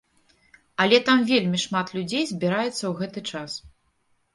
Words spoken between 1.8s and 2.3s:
людзей